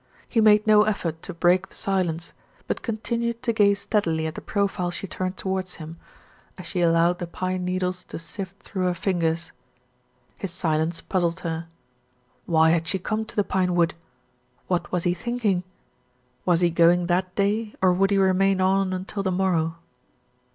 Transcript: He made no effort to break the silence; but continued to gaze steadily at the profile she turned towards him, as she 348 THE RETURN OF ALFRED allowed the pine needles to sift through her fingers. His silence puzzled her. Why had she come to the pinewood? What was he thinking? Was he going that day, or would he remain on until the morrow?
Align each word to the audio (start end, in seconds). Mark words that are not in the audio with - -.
He 0.27 0.41
made 0.41 0.65
no 0.65 0.81
effort 0.81 1.21
to 1.21 1.31
break 1.31 1.69
the 1.69 1.75
silence; 1.75 2.33
but 2.65 2.81
continued 2.81 3.43
to 3.43 3.53
gaze 3.53 3.81
steadily 3.81 4.25
at 4.25 4.33
the 4.33 4.41
profile 4.41 4.89
she 4.89 5.05
turned 5.05 5.37
towards 5.37 5.75
him, 5.75 5.99
as 6.57 6.65
she 6.65 6.79
348 6.79 6.79
THE 6.79 6.85
RETURN 6.87 6.87
OF 6.87 7.03
ALFRED 7.03 7.05
allowed 7.05 7.19
the 7.19 7.37
pine 7.37 7.65
needles 7.71 8.03
to 8.05 8.17
sift 8.17 8.63
through 8.63 8.85
her 8.85 8.95
fingers. 8.95 9.51
His 10.37 10.49
silence 10.51 11.01
puzzled 11.01 11.41
her. 11.41 11.67
Why 12.47 12.71
had 12.71 12.87
she 12.87 12.97
come 12.97 13.25
to 13.25 13.35
the 13.35 13.43
pinewood? 13.43 13.93
What 14.67 14.91
was 14.91 15.03
he 15.03 15.13
thinking? 15.13 15.61
Was 16.45 16.61
he 16.61 16.71
going 16.71 17.05
that 17.05 17.35
day, 17.35 17.75
or 17.79 17.93
would 17.93 18.09
he 18.09 18.17
remain 18.17 18.59
on 18.59 18.93
until 18.93 19.21
the 19.21 19.29
morrow? 19.31 19.75